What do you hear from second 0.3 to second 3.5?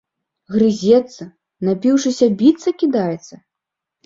Грызецца, напіўшыся, біцца кідаецца.